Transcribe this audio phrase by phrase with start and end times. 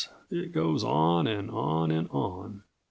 [0.31, 2.63] it goes on and on and on.